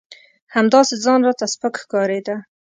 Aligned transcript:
همداسې 0.55 0.95
ځان 1.03 1.19
راته 1.27 1.45
سپک 1.53 1.73
ښکارېده. 1.83 2.35